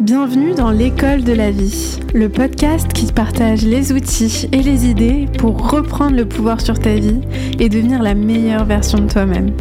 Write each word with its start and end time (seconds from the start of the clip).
Bienvenue 0.00 0.54
dans 0.54 0.72
l'école 0.72 1.22
de 1.22 1.32
la 1.32 1.52
vie, 1.52 2.00
le 2.14 2.28
podcast 2.28 2.92
qui 2.92 3.06
partage 3.12 3.62
les 3.62 3.92
outils 3.92 4.48
et 4.50 4.60
les 4.60 4.86
idées 4.86 5.28
pour 5.38 5.70
reprendre 5.70 6.16
le 6.16 6.26
pouvoir 6.26 6.60
sur 6.60 6.80
ta 6.80 6.96
vie 6.96 7.20
et 7.60 7.68
devenir 7.68 8.02
la 8.02 8.14
meilleure 8.14 8.64
version 8.64 8.98
de 8.98 9.06
toi-même. 9.06 9.56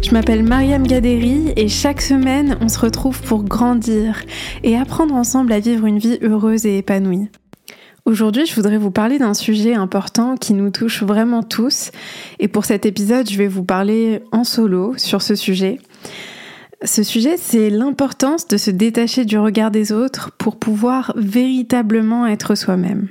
Je 0.00 0.12
m'appelle 0.12 0.44
Mariam 0.44 0.86
Gaderi 0.86 1.52
et 1.56 1.68
chaque 1.68 2.00
semaine 2.00 2.56
on 2.60 2.68
se 2.68 2.78
retrouve 2.78 3.20
pour 3.22 3.42
grandir 3.42 4.22
et 4.62 4.76
apprendre 4.76 5.16
ensemble 5.16 5.52
à 5.52 5.58
vivre 5.58 5.84
une 5.84 5.98
vie 5.98 6.18
heureuse 6.22 6.64
et 6.64 6.78
épanouie. 6.78 7.28
Aujourd'hui, 8.04 8.46
je 8.46 8.54
voudrais 8.54 8.78
vous 8.78 8.92
parler 8.92 9.18
d'un 9.18 9.34
sujet 9.34 9.74
important 9.74 10.36
qui 10.36 10.54
nous 10.54 10.70
touche 10.70 11.02
vraiment 11.02 11.42
tous 11.42 11.90
et 12.38 12.46
pour 12.46 12.64
cet 12.64 12.86
épisode, 12.86 13.28
je 13.28 13.36
vais 13.36 13.48
vous 13.48 13.64
parler 13.64 14.22
en 14.30 14.44
solo 14.44 14.94
sur 14.96 15.22
ce 15.22 15.34
sujet. 15.34 15.80
Ce 16.84 17.04
sujet, 17.04 17.36
c'est 17.36 17.70
l'importance 17.70 18.48
de 18.48 18.56
se 18.56 18.70
détacher 18.70 19.24
du 19.24 19.38
regard 19.38 19.70
des 19.70 19.92
autres 19.92 20.32
pour 20.36 20.56
pouvoir 20.56 21.12
véritablement 21.16 22.26
être 22.26 22.56
soi-même. 22.56 23.08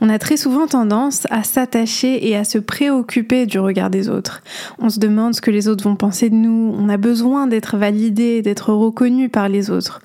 On 0.00 0.08
a 0.08 0.18
très 0.18 0.36
souvent 0.36 0.66
tendance 0.66 1.26
à 1.30 1.42
s'attacher 1.42 2.26
et 2.26 2.36
à 2.36 2.44
se 2.44 2.58
préoccuper 2.58 3.44
du 3.44 3.58
regard 3.58 3.90
des 3.90 4.08
autres. 4.08 4.42
On 4.78 4.88
se 4.88 4.98
demande 4.98 5.34
ce 5.34 5.42
que 5.42 5.50
les 5.50 5.68
autres 5.68 5.84
vont 5.84 5.96
penser 5.96 6.30
de 6.30 6.34
nous, 6.34 6.74
on 6.78 6.88
a 6.88 6.96
besoin 6.96 7.46
d'être 7.46 7.76
validé, 7.76 8.40
d'être 8.40 8.72
reconnu 8.72 9.28
par 9.28 9.48
les 9.48 9.70
autres. 9.70 10.00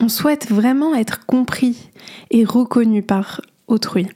On 0.00 0.08
souhaite 0.08 0.48
vraiment 0.48 0.94
être 0.94 1.26
compris 1.26 1.90
et 2.30 2.44
reconnu 2.44 3.02
par 3.02 3.40
autrui. 3.66 4.06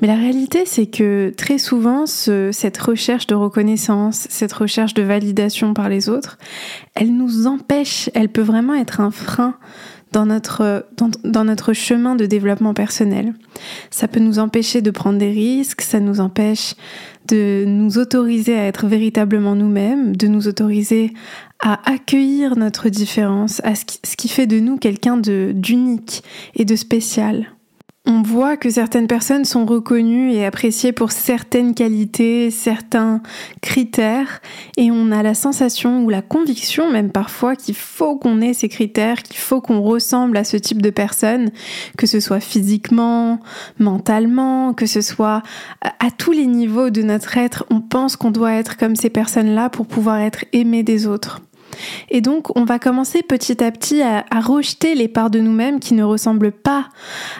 Mais 0.00 0.06
la 0.06 0.14
réalité, 0.14 0.62
c'est 0.64 0.86
que 0.86 1.32
très 1.36 1.58
souvent, 1.58 2.06
cette 2.06 2.78
recherche 2.78 3.26
de 3.26 3.34
reconnaissance, 3.34 4.26
cette 4.30 4.52
recherche 4.52 4.94
de 4.94 5.02
validation 5.02 5.74
par 5.74 5.88
les 5.88 6.08
autres, 6.08 6.38
elle 6.94 7.16
nous 7.16 7.46
empêche, 7.46 8.08
elle 8.14 8.28
peut 8.28 8.42
vraiment 8.42 8.74
être 8.74 9.00
un 9.00 9.10
frein 9.10 9.56
dans 10.12 10.24
notre, 10.24 10.86
dans, 11.24 11.44
notre 11.44 11.72
chemin 11.72 12.14
de 12.14 12.26
développement 12.26 12.74
personnel. 12.74 13.34
Ça 13.90 14.08
peut 14.08 14.20
nous 14.20 14.38
empêcher 14.38 14.80
de 14.80 14.90
prendre 14.90 15.18
des 15.18 15.30
risques, 15.30 15.82
ça 15.82 16.00
nous 16.00 16.20
empêche 16.20 16.74
de 17.26 17.64
nous 17.66 17.98
autoriser 17.98 18.58
à 18.58 18.64
être 18.66 18.86
véritablement 18.86 19.54
nous-mêmes, 19.54 20.16
de 20.16 20.28
nous 20.28 20.48
autoriser 20.48 21.12
à 21.60 21.90
accueillir 21.90 22.56
notre 22.56 22.88
différence, 22.88 23.60
à 23.64 23.74
ce 23.74 24.16
qui 24.16 24.28
fait 24.28 24.46
de 24.46 24.60
nous 24.60 24.78
quelqu'un 24.78 25.18
d'unique 25.18 26.22
et 26.54 26.64
de 26.64 26.76
spécial 26.76 27.48
on 28.08 28.22
voit 28.22 28.56
que 28.56 28.70
certaines 28.70 29.06
personnes 29.06 29.44
sont 29.44 29.66
reconnues 29.66 30.32
et 30.32 30.46
appréciées 30.46 30.92
pour 30.92 31.12
certaines 31.12 31.74
qualités, 31.74 32.50
certains 32.50 33.20
critères, 33.60 34.40
et 34.78 34.90
on 34.90 35.12
a 35.12 35.22
la 35.22 35.34
sensation 35.34 36.02
ou 36.04 36.08
la 36.08 36.22
conviction 36.22 36.90
même 36.90 37.12
parfois 37.12 37.54
qu'il 37.54 37.74
faut 37.74 38.16
qu'on 38.16 38.40
ait 38.40 38.54
ces 38.54 38.70
critères, 38.70 39.22
qu'il 39.22 39.36
faut 39.36 39.60
qu'on 39.60 39.82
ressemble 39.82 40.38
à 40.38 40.44
ce 40.44 40.56
type 40.56 40.80
de 40.80 40.88
personne, 40.88 41.50
que 41.98 42.06
ce 42.06 42.18
soit 42.18 42.40
physiquement, 42.40 43.40
mentalement, 43.78 44.72
que 44.72 44.86
ce 44.86 45.02
soit 45.02 45.42
à 45.82 46.10
tous 46.10 46.32
les 46.32 46.46
niveaux 46.46 46.88
de 46.88 47.02
notre 47.02 47.36
être, 47.36 47.66
on 47.70 47.82
pense 47.82 48.16
qu'on 48.16 48.30
doit 48.30 48.54
être 48.54 48.78
comme 48.78 48.96
ces 48.96 49.10
personnes-là 49.10 49.68
pour 49.68 49.86
pouvoir 49.86 50.18
être 50.20 50.46
aimé 50.54 50.82
des 50.82 51.06
autres. 51.06 51.42
Et 52.10 52.20
donc, 52.20 52.56
on 52.56 52.64
va 52.64 52.78
commencer 52.78 53.22
petit 53.22 53.62
à 53.62 53.70
petit 53.70 54.02
à, 54.02 54.24
rejeter 54.40 54.94
les 54.94 55.08
parts 55.08 55.30
de 55.30 55.40
nous-mêmes 55.40 55.80
qui 55.80 55.94
ne 55.94 56.02
ressemblent 56.02 56.52
pas 56.52 56.88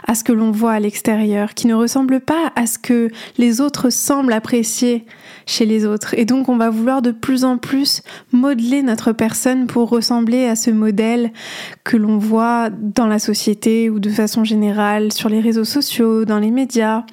à 0.06 0.14
ce 0.14 0.24
que 0.24 0.32
l'on 0.32 0.50
voit 0.50 0.72
à 0.72 0.80
l'extérieur, 0.80 1.54
qui 1.54 1.66
ne 1.66 1.74
ressemblent 1.74 2.20
pas 2.20 2.52
à 2.56 2.66
ce 2.66 2.78
que 2.78 3.10
les 3.38 3.60
autres 3.60 3.90
semblent 3.90 4.32
apprécier 4.32 5.06
chez 5.46 5.64
les 5.64 5.86
autres. 5.86 6.14
Et 6.18 6.24
donc, 6.24 6.48
on 6.48 6.56
va 6.56 6.70
vouloir 6.70 7.02
de 7.02 7.10
plus 7.10 7.44
en 7.44 7.56
plus 7.56 8.02
modeler 8.32 8.82
notre 8.82 9.12
personne 9.12 9.66
pour 9.66 9.88
ressembler 9.88 10.46
à 10.46 10.56
ce 10.56 10.70
modèle 10.70 11.32
que 11.84 11.96
l'on 11.96 12.18
voit 12.18 12.70
dans 12.70 13.06
la 13.06 13.18
société 13.18 13.90
ou 13.90 14.00
de 14.00 14.10
façon 14.10 14.44
générale, 14.44 15.12
sur 15.12 15.28
les 15.28 15.40
réseaux 15.40 15.64
sociaux, 15.64 16.24
dans 16.24 16.38
les 16.38 16.50
médias. 16.50 17.04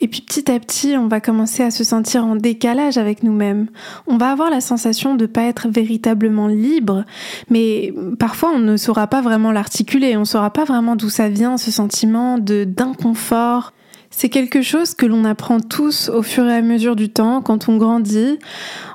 Et 0.00 0.08
puis 0.08 0.20
petit 0.20 0.50
à 0.50 0.58
petit, 0.58 0.96
on 0.96 1.08
va 1.08 1.20
commencer 1.20 1.62
à 1.62 1.70
se 1.70 1.84
sentir 1.84 2.24
en 2.24 2.36
décalage 2.36 2.98
avec 2.98 3.22
nous-mêmes. 3.22 3.68
On 4.06 4.16
va 4.16 4.30
avoir 4.30 4.50
la 4.50 4.60
sensation 4.60 5.14
de 5.14 5.22
ne 5.22 5.26
pas 5.26 5.42
être 5.42 5.68
véritablement 5.68 6.46
libre, 6.46 7.04
mais 7.50 7.92
parfois 8.18 8.52
on 8.54 8.58
ne 8.58 8.76
saura 8.76 9.06
pas 9.06 9.20
vraiment 9.20 9.52
l'articuler, 9.52 10.16
on 10.16 10.20
ne 10.20 10.24
saura 10.24 10.52
pas 10.52 10.64
vraiment 10.64 10.96
d'où 10.96 11.08
ça 11.08 11.28
vient 11.28 11.56
ce 11.58 11.70
sentiment 11.70 12.38
d'inconfort, 12.38 13.72
c'est 14.10 14.30
quelque 14.30 14.62
chose 14.62 14.94
que 14.94 15.06
l'on 15.06 15.24
apprend 15.24 15.60
tous 15.60 16.08
au 16.08 16.22
fur 16.22 16.44
et 16.46 16.54
à 16.54 16.62
mesure 16.62 16.96
du 16.96 17.10
temps. 17.10 17.42
Quand 17.42 17.68
on 17.68 17.76
grandit, 17.76 18.38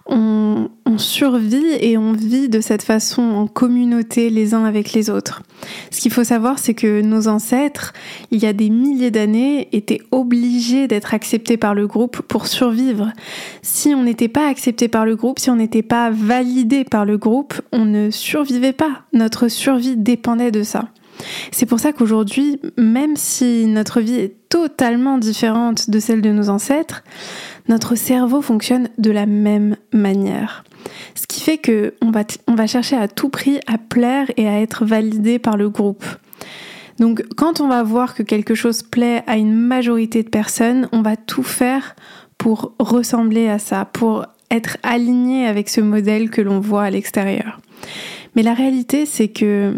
on, 0.05 0.69
survit 0.97 1.65
et 1.79 1.97
on 1.97 2.13
vit 2.13 2.49
de 2.49 2.61
cette 2.61 2.83
façon 2.83 3.23
en 3.23 3.47
communauté 3.47 4.29
les 4.29 4.53
uns 4.53 4.63
avec 4.63 4.93
les 4.93 5.09
autres. 5.09 5.41
Ce 5.89 6.01
qu'il 6.01 6.11
faut 6.11 6.23
savoir, 6.23 6.59
c'est 6.59 6.75
que 6.75 7.01
nos 7.01 7.27
ancêtres, 7.27 7.93
il 8.29 8.43
y 8.43 8.45
a 8.45 8.53
des 8.53 8.69
milliers 8.69 9.09
d'années, 9.09 9.69
étaient 9.71 10.01
obligés 10.11 10.87
d'être 10.87 11.15
acceptés 11.15 11.57
par 11.57 11.73
le 11.73 11.87
groupe 11.87 12.21
pour 12.21 12.45
survivre. 12.45 13.11
Si 13.63 13.89
on 13.95 14.03
n'était 14.03 14.27
pas 14.27 14.47
accepté 14.47 14.87
par 14.87 15.05
le 15.05 15.15
groupe, 15.15 15.39
si 15.39 15.49
on 15.49 15.55
n'était 15.55 15.81
pas 15.81 16.11
validé 16.11 16.83
par 16.83 17.05
le 17.05 17.17
groupe, 17.17 17.59
on 17.71 17.85
ne 17.85 18.11
survivait 18.11 18.73
pas. 18.73 19.01
Notre 19.13 19.47
survie 19.47 19.97
dépendait 19.97 20.51
de 20.51 20.61
ça. 20.61 20.89
C'est 21.51 21.65
pour 21.65 21.79
ça 21.79 21.93
qu'aujourd'hui, 21.93 22.59
même 22.77 23.15
si 23.15 23.65
notre 23.65 24.01
vie 24.01 24.15
est 24.15 24.35
totalement 24.49 25.17
différente 25.17 25.89
de 25.89 25.99
celle 25.99 26.21
de 26.21 26.31
nos 26.31 26.49
ancêtres, 26.49 27.03
notre 27.67 27.95
cerveau 27.95 28.41
fonctionne 28.41 28.89
de 28.97 29.11
la 29.11 29.25
même 29.25 29.75
manière. 29.91 30.63
Ce 31.15 31.27
qui 31.27 31.41
fait 31.41 31.57
qu'on 31.57 32.11
va, 32.11 32.23
on 32.47 32.55
va 32.55 32.67
chercher 32.67 32.95
à 32.95 33.07
tout 33.07 33.29
prix 33.29 33.59
à 33.67 33.77
plaire 33.77 34.29
et 34.37 34.47
à 34.47 34.59
être 34.59 34.85
validé 34.85 35.39
par 35.39 35.57
le 35.57 35.69
groupe. 35.69 36.05
Donc 36.99 37.23
quand 37.35 37.61
on 37.61 37.67
va 37.67 37.83
voir 37.83 38.13
que 38.13 38.23
quelque 38.23 38.55
chose 38.55 38.83
plaît 38.83 39.23
à 39.27 39.37
une 39.37 39.53
majorité 39.53 40.23
de 40.23 40.29
personnes, 40.29 40.87
on 40.91 41.01
va 41.01 41.15
tout 41.15 41.43
faire 41.43 41.95
pour 42.37 42.73
ressembler 42.79 43.47
à 43.47 43.59
ça, 43.59 43.85
pour 43.85 44.25
être 44.51 44.77
aligné 44.83 45.47
avec 45.47 45.69
ce 45.69 45.81
modèle 45.81 46.29
que 46.29 46.41
l'on 46.41 46.59
voit 46.59 46.83
à 46.83 46.89
l'extérieur. 46.89 47.59
Mais 48.35 48.43
la 48.43 48.53
réalité, 48.53 49.05
c'est 49.05 49.29
que 49.29 49.73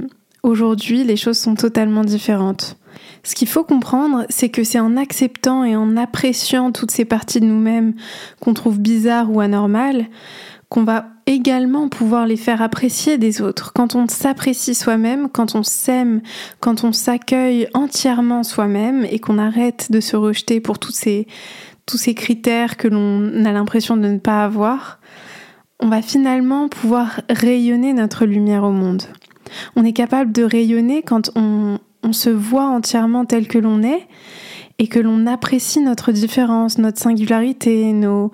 Aujourd'hui, 0.45 1.03
les 1.03 1.16
choses 1.16 1.39
sont 1.39 1.56
totalement 1.56 2.03
différentes. 2.03 2.78
Ce 3.23 3.33
qu'il 3.33 3.47
faut 3.47 3.63
comprendre, 3.63 4.28
c'est 4.29 4.50
que 4.50 4.63
c'est 4.63 4.79
en 4.79 4.95
acceptant 4.95 5.63
et 5.63 5.75
en 5.75 5.97
appréciant 5.97 6.72
toutes 6.72 6.91
ces 6.91 7.03
parties 7.03 7.39
de 7.39 7.47
nous-mêmes 7.47 7.95
qu'on 8.41 8.53
trouve 8.53 8.79
bizarres 8.79 9.31
ou 9.31 9.39
anormales 9.39 10.06
qu'on 10.69 10.83
va 10.83 11.07
également 11.25 11.89
pouvoir 11.89 12.28
les 12.28 12.38
faire 12.38 12.61
apprécier 12.61 13.17
des 13.17 13.41
autres. 13.41 13.73
Quand 13.73 13.95
on 13.95 14.07
s'apprécie 14.07 14.75
soi-même, 14.75 15.29
quand 15.29 15.56
on 15.56 15.63
s'aime, 15.63 16.22
quand 16.59 16.83
on 16.83 16.91
s'accueille 16.91 17.67
entièrement 17.73 18.44
soi-même 18.44 19.03
et 19.09 19.17
qu'on 19.17 19.39
arrête 19.39 19.91
de 19.91 20.00
se 20.00 20.16
rejeter 20.16 20.59
pour 20.59 20.77
tous 20.77 20.94
ces, 20.94 21.25
tous 21.88 21.97
ces 21.97 22.13
critères 22.13 22.77
que 22.77 22.88
l'on 22.88 23.45
a 23.45 23.51
l'impression 23.51 23.97
de 23.97 24.09
ne 24.09 24.19
pas 24.19 24.44
avoir, 24.44 25.00
on 25.79 25.88
va 25.88 26.03
finalement 26.03 26.69
pouvoir 26.69 27.22
rayonner 27.31 27.94
notre 27.94 28.27
lumière 28.27 28.63
au 28.63 28.72
monde. 28.72 29.01
On 29.75 29.85
est 29.85 29.93
capable 29.93 30.31
de 30.31 30.43
rayonner 30.43 31.01
quand 31.01 31.31
on, 31.35 31.79
se 32.11 32.29
voit 32.29 32.67
entièrement 32.67 33.25
tel 33.25 33.47
que 33.47 33.57
l'on 33.57 33.81
est 33.81 34.07
et 34.77 34.88
que 34.88 34.99
l'on 34.99 35.25
apprécie 35.25 35.81
notre 35.81 36.11
différence, 36.11 36.77
notre 36.77 36.99
singularité, 36.99 37.94
nos, 37.94 38.31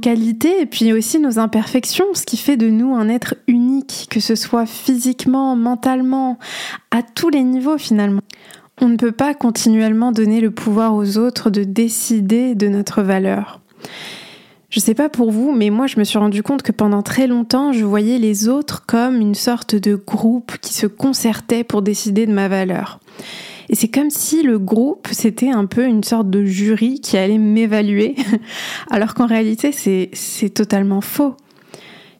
qualités 0.00 0.60
et 0.60 0.66
puis 0.66 0.92
aussi 0.92 1.18
nos 1.18 1.40
imperfections, 1.40 2.06
ce 2.14 2.24
qui 2.24 2.36
fait 2.36 2.56
de 2.56 2.68
nous 2.68 2.94
un 2.94 3.08
être 3.08 3.34
unique, 3.48 4.06
que 4.10 4.20
ce 4.20 4.36
soit 4.36 4.64
physiquement, 4.64 5.56
mentalement, 5.56 6.38
à 6.92 7.02
tous 7.02 7.30
les 7.30 7.42
niveaux 7.42 7.78
finalement. 7.78 8.22
On 8.80 8.88
ne 8.88 8.96
peut 8.96 9.12
pas 9.12 9.34
continuellement 9.34 10.12
donner 10.12 10.40
le 10.40 10.52
pouvoir 10.52 10.94
aux 10.94 11.18
autres 11.18 11.50
de 11.50 11.64
décider 11.64 12.54
de 12.54 12.68
notre 12.68 13.02
valeur. 13.02 13.60
Je 14.70 14.80
sais 14.80 14.94
pas 14.94 15.08
pour 15.08 15.30
vous, 15.30 15.52
mais 15.52 15.70
moi 15.70 15.86
je 15.86 15.98
me 15.98 16.04
suis 16.04 16.18
rendu 16.18 16.42
compte 16.42 16.62
que 16.62 16.72
pendant 16.72 17.02
très 17.02 17.26
longtemps, 17.26 17.72
je 17.72 17.86
voyais 17.86 18.18
les 18.18 18.48
autres 18.48 18.84
comme 18.84 19.18
une 19.18 19.34
sorte 19.34 19.74
de 19.74 19.94
groupe 19.94 20.58
qui 20.60 20.74
se 20.74 20.86
concertait 20.86 21.64
pour 21.64 21.80
décider 21.80 22.26
de 22.26 22.32
ma 22.32 22.48
valeur. 22.48 23.00
Et 23.70 23.74
c'est 23.74 23.88
comme 23.88 24.10
si 24.10 24.42
le 24.42 24.58
groupe, 24.58 25.08
c'était 25.10 25.50
un 25.50 25.64
peu 25.64 25.86
une 25.86 26.04
sorte 26.04 26.28
de 26.28 26.44
jury 26.44 27.00
qui 27.00 27.16
allait 27.16 27.38
m'évaluer, 27.38 28.14
alors 28.90 29.14
qu'en 29.14 29.26
réalité, 29.26 29.72
c'est 29.72 30.50
totalement 30.50 31.00
faux. 31.00 31.34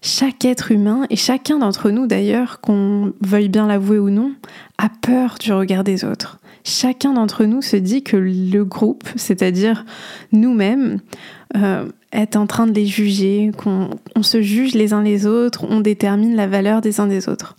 Chaque 0.00 0.44
être 0.44 0.70
humain, 0.70 1.06
et 1.10 1.16
chacun 1.16 1.58
d'entre 1.58 1.90
nous 1.90 2.06
d'ailleurs, 2.06 2.60
qu'on 2.60 3.12
veuille 3.20 3.48
bien 3.48 3.66
l'avouer 3.66 3.98
ou 3.98 4.08
non, 4.08 4.32
a 4.78 4.88
peur 4.88 5.36
du 5.40 5.52
regard 5.52 5.84
des 5.84 6.04
autres. 6.04 6.38
Chacun 6.64 7.14
d'entre 7.14 7.44
nous 7.44 7.62
se 7.62 7.76
dit 7.76 8.02
que 8.02 8.16
le 8.16 8.64
groupe, 8.64 9.08
c'est-à-dire 9.16 9.84
nous-mêmes, 10.32 11.00
euh, 11.56 11.86
est 12.12 12.36
en 12.36 12.46
train 12.46 12.66
de 12.66 12.72
les 12.72 12.86
juger, 12.86 13.50
qu'on 13.56 14.22
se 14.22 14.42
juge 14.42 14.74
les 14.74 14.92
uns 14.92 15.02
les 15.02 15.26
autres, 15.26 15.66
on 15.68 15.80
détermine 15.80 16.34
la 16.36 16.46
valeur 16.46 16.80
des 16.80 17.00
uns 17.00 17.06
des 17.06 17.28
autres. 17.28 17.56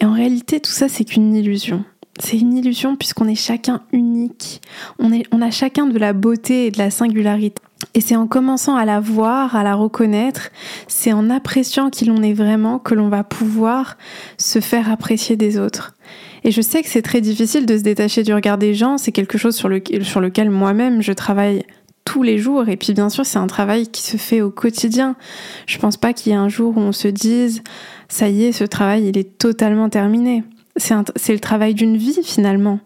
Et 0.00 0.04
en 0.04 0.12
réalité, 0.12 0.60
tout 0.60 0.70
ça, 0.70 0.88
c'est 0.88 1.04
qu'une 1.04 1.34
illusion. 1.34 1.84
C'est 2.18 2.38
une 2.38 2.56
illusion 2.56 2.96
puisqu'on 2.96 3.28
est 3.28 3.34
chacun 3.34 3.82
unique. 3.92 4.62
On, 4.98 5.12
est, 5.12 5.24
on 5.32 5.42
a 5.42 5.50
chacun 5.50 5.86
de 5.86 5.98
la 5.98 6.12
beauté 6.12 6.66
et 6.66 6.70
de 6.70 6.78
la 6.78 6.90
singularité. 6.90 7.60
Et 7.94 8.00
c'est 8.00 8.16
en 8.16 8.26
commençant 8.26 8.76
à 8.76 8.86
la 8.86 9.00
voir, 9.00 9.54
à 9.54 9.62
la 9.62 9.74
reconnaître, 9.74 10.50
c'est 10.88 11.12
en 11.12 11.28
appréciant 11.28 11.90
qui 11.90 12.06
l'on 12.06 12.22
est 12.22 12.32
vraiment 12.32 12.78
que 12.78 12.94
l'on 12.94 13.08
va 13.08 13.22
pouvoir 13.22 13.98
se 14.38 14.60
faire 14.60 14.90
apprécier 14.90 15.36
des 15.36 15.58
autres. 15.58 15.94
Et 16.42 16.50
je 16.50 16.62
sais 16.62 16.82
que 16.82 16.88
c'est 16.88 17.02
très 17.02 17.20
difficile 17.20 17.66
de 17.66 17.76
se 17.76 17.82
détacher 17.82 18.22
du 18.22 18.32
regard 18.32 18.56
des 18.56 18.74
gens, 18.74 18.96
c'est 18.96 19.12
quelque 19.12 19.36
chose 19.36 19.56
sur, 19.56 19.68
sur 20.02 20.20
lequel 20.20 20.50
moi-même 20.50 21.02
je 21.02 21.12
travaille 21.12 21.64
tous 22.06 22.22
les 22.22 22.38
jours. 22.38 22.70
Et 22.70 22.78
puis 22.78 22.94
bien 22.94 23.10
sûr, 23.10 23.26
c'est 23.26 23.38
un 23.38 23.46
travail 23.46 23.88
qui 23.88 24.00
se 24.00 24.16
fait 24.16 24.40
au 24.40 24.50
quotidien. 24.50 25.16
Je 25.66 25.76
pense 25.76 25.98
pas 25.98 26.14
qu'il 26.14 26.32
y 26.32 26.34
ait 26.34 26.38
un 26.38 26.48
jour 26.48 26.78
où 26.78 26.80
on 26.80 26.92
se 26.92 27.08
dise, 27.08 27.62
ça 28.08 28.30
y 28.30 28.44
est, 28.44 28.52
ce 28.52 28.64
travail, 28.64 29.08
il 29.08 29.18
est 29.18 29.36
totalement 29.36 29.90
terminé. 29.90 30.42
C'est 30.76 31.32
le 31.32 31.40
travail 31.40 31.74
d'une 31.74 31.96
vie 31.96 32.20
finalement. 32.22 32.80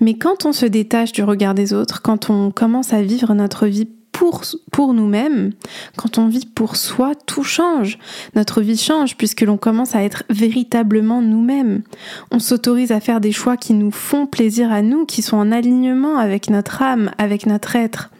Mais 0.00 0.14
quand 0.14 0.44
on 0.44 0.52
se 0.52 0.66
détache 0.66 1.12
du 1.12 1.22
regard 1.22 1.54
des 1.54 1.72
autres, 1.72 2.02
quand 2.02 2.30
on 2.30 2.50
commence 2.50 2.92
à 2.92 3.02
vivre 3.02 3.34
notre 3.34 3.66
vie 3.66 3.88
pour, 4.12 4.42
pour 4.70 4.92
nous-mêmes, 4.92 5.52
quand 5.96 6.18
on 6.18 6.28
vit 6.28 6.44
pour 6.44 6.76
soi, 6.76 7.14
tout 7.26 7.42
change. 7.42 7.98
Notre 8.34 8.60
vie 8.60 8.76
change 8.76 9.16
puisque 9.16 9.40
l'on 9.40 9.56
commence 9.56 9.94
à 9.94 10.02
être 10.02 10.24
véritablement 10.28 11.22
nous-mêmes. 11.22 11.82
On 12.30 12.38
s'autorise 12.38 12.92
à 12.92 13.00
faire 13.00 13.20
des 13.20 13.32
choix 13.32 13.56
qui 13.56 13.72
nous 13.72 13.90
font 13.90 14.26
plaisir 14.26 14.70
à 14.70 14.82
nous, 14.82 15.06
qui 15.06 15.22
sont 15.22 15.38
en 15.38 15.50
alignement 15.50 16.18
avec 16.18 16.50
notre 16.50 16.82
âme, 16.82 17.10
avec 17.16 17.46
notre 17.46 17.74
être. 17.74 18.10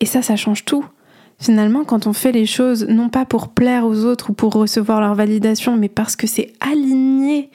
Et 0.00 0.06
ça, 0.06 0.22
ça 0.22 0.36
change 0.36 0.64
tout. 0.64 0.84
Finalement, 1.38 1.84
quand 1.84 2.06
on 2.06 2.12
fait 2.12 2.32
les 2.32 2.46
choses, 2.46 2.86
non 2.88 3.08
pas 3.08 3.24
pour 3.24 3.48
plaire 3.48 3.84
aux 3.84 4.04
autres 4.04 4.30
ou 4.30 4.32
pour 4.32 4.52
recevoir 4.52 5.00
leur 5.00 5.14
validation, 5.14 5.76
mais 5.76 5.88
parce 5.88 6.14
que 6.14 6.26
c'est 6.26 6.52
aligné 6.60 7.50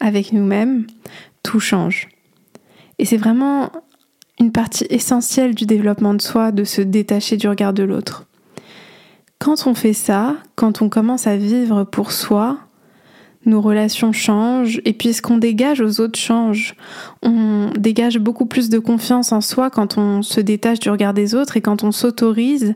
avec 0.00 0.32
nous-mêmes, 0.32 0.86
tout 1.42 1.60
change. 1.60 2.08
Et 2.98 3.04
c'est 3.04 3.16
vraiment 3.16 3.70
une 4.40 4.52
partie 4.52 4.86
essentielle 4.90 5.54
du 5.54 5.66
développement 5.66 6.14
de 6.14 6.22
soi 6.22 6.52
de 6.52 6.64
se 6.64 6.80
détacher 6.82 7.36
du 7.36 7.48
regard 7.48 7.72
de 7.72 7.82
l'autre. 7.82 8.26
Quand 9.38 9.66
on 9.66 9.74
fait 9.74 9.92
ça, 9.92 10.36
quand 10.56 10.82
on 10.82 10.88
commence 10.88 11.26
à 11.26 11.36
vivre 11.36 11.84
pour 11.84 12.10
soi, 12.10 12.58
nos 13.46 13.60
relations 13.60 14.12
changent 14.12 14.80
et 14.84 14.92
puis 14.92 15.12
ce 15.12 15.22
qu'on 15.22 15.38
dégage 15.38 15.80
aux 15.80 16.00
autres 16.00 16.18
change? 16.18 16.74
On 17.22 17.70
dégage 17.78 18.18
beaucoup 18.18 18.46
plus 18.46 18.68
de 18.68 18.78
confiance 18.78 19.32
en 19.32 19.40
soi 19.40 19.70
quand 19.70 19.98
on 19.98 20.22
se 20.22 20.40
détache 20.40 20.80
du 20.80 20.90
regard 20.90 21.14
des 21.14 21.34
autres 21.34 21.56
et 21.56 21.60
quand 21.60 21.84
on 21.84 21.92
s'autorise 21.92 22.74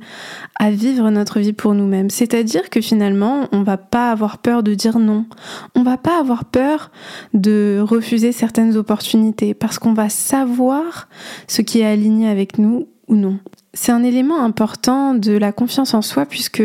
à 0.59 0.70
vivre 0.70 1.11
notre 1.11 1.41
vie 1.41 1.53
pour 1.53 1.75
nous-mêmes. 1.75 2.11
C'est-à-dire 2.11 2.70
que 2.70 2.81
finalement, 2.81 3.49
on 3.53 3.62
va 3.62 3.76
pas 3.76 4.11
avoir 4.11 4.38
peur 4.38 4.62
de 4.62 4.75
dire 4.75 4.99
non. 4.99 5.26
On 5.75 5.82
va 5.82 5.97
pas 5.97 6.19
avoir 6.19 6.44
peur 6.44 6.91
de 7.35 7.81
refuser 7.82 8.32
certaines 8.32 8.76
opportunités 8.76 9.55
parce 9.55 9.79
qu'on 9.79 9.94
va 9.94 10.09
savoir 10.09 11.09
ce 11.49 11.62
qui 11.62 11.81
est 11.81 11.87
aligné 11.87 12.29
avec 12.29 12.59
nous 12.59 12.88
ou 13.09 13.17
non. 13.17 13.38
C'est 13.75 13.93
un 13.93 14.03
élément 14.03 14.43
important 14.43 15.14
de 15.14 15.32
la 15.32 15.53
confiance 15.53 15.94
en 15.94 16.03
soi 16.03 16.26
puisque 16.26 16.62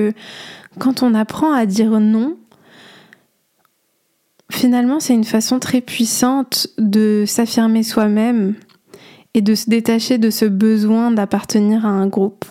quand 0.79 1.03
on 1.03 1.13
apprend 1.13 1.53
à 1.53 1.65
dire 1.65 1.99
non, 1.99 2.37
Finalement, 4.51 4.99
c'est 4.99 5.13
une 5.13 5.25
façon 5.25 5.59
très 5.59 5.81
puissante 5.81 6.67
de 6.77 7.25
s'affirmer 7.27 7.83
soi-même 7.83 8.55
et 9.33 9.41
de 9.41 9.55
se 9.55 9.69
détacher 9.69 10.17
de 10.17 10.29
ce 10.29 10.45
besoin 10.45 11.11
d'appartenir 11.11 11.85
à 11.85 11.89
un 11.89 12.07
groupe. 12.07 12.45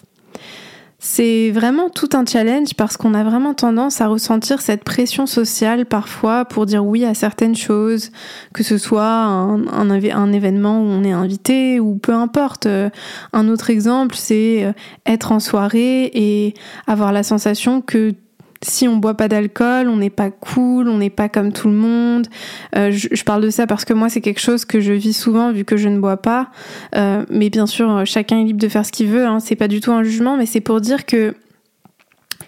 C'est 0.98 1.50
vraiment 1.50 1.90
tout 1.90 2.08
un 2.14 2.24
challenge 2.24 2.74
parce 2.74 2.96
qu'on 2.96 3.14
a 3.14 3.22
vraiment 3.22 3.54
tendance 3.54 4.00
à 4.00 4.08
ressentir 4.08 4.60
cette 4.60 4.82
pression 4.82 5.26
sociale 5.26 5.86
parfois 5.86 6.44
pour 6.44 6.66
dire 6.66 6.84
oui 6.84 7.04
à 7.04 7.14
certaines 7.14 7.54
choses, 7.54 8.10
que 8.54 8.62
ce 8.62 8.78
soit 8.78 9.04
un, 9.04 9.66
un, 9.68 10.32
événement 10.32 10.80
où 10.80 10.84
on 10.84 11.04
est 11.04 11.12
invité 11.12 11.80
ou 11.80 11.96
peu 11.96 12.12
importe. 12.12 12.66
Un 13.32 13.48
autre 13.48 13.70
exemple, 13.70 14.16
c'est 14.16 14.64
euh, 14.64 14.72
être 15.04 15.32
en 15.32 15.40
soirée 15.40 16.10
et 16.14 16.54
avoir 16.86 17.12
la 17.12 17.22
sensation 17.22 17.82
que 17.82 18.14
si 18.62 18.88
on 18.88 18.96
boit 18.96 19.14
pas 19.14 19.28
d'alcool, 19.28 19.88
on 19.88 19.96
n'est 19.96 20.10
pas 20.10 20.30
cool, 20.30 20.88
on 20.88 20.98
n'est 20.98 21.10
pas 21.10 21.28
comme 21.28 21.52
tout 21.52 21.68
le 21.68 21.74
monde. 21.74 22.26
Euh, 22.76 22.90
je, 22.90 23.24
parle 23.24 23.42
de 23.42 23.50
ça 23.50 23.66
parce 23.66 23.84
que 23.84 23.92
moi 23.92 24.08
c'est 24.08 24.20
quelque 24.20 24.40
chose 24.40 24.64
que 24.64 24.80
je 24.80 24.92
vis 24.92 25.12
souvent 25.12 25.52
vu 25.52 25.64
que 25.64 25.76
je 25.76 25.88
ne 25.88 25.98
bois 25.98 26.16
pas. 26.16 26.48
Euh, 26.94 27.24
mais 27.30 27.50
bien 27.50 27.66
sûr, 27.66 28.04
chacun 28.06 28.38
est 28.38 28.44
libre 28.44 28.60
de 28.60 28.68
faire 28.68 28.86
ce 28.86 28.92
qu'il 28.92 29.08
veut. 29.08 29.26
Hein. 29.26 29.40
C'est 29.40 29.56
pas 29.56 29.68
du 29.68 29.80
tout 29.80 29.92
un 29.92 30.02
jugement, 30.02 30.36
mais 30.36 30.46
c'est 30.46 30.60
pour 30.60 30.80
dire 30.80 31.06
que 31.06 31.34